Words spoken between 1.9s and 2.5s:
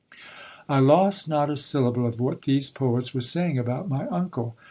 of what